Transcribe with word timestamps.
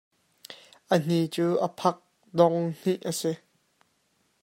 A 0.93 0.95
hni 1.03 1.19
cu 1.35 1.45
a 1.65 1.67
phak 1.77 1.97
dong 2.37 2.59
hnih 2.79 3.03
a 3.09 3.11
si. 3.19 3.31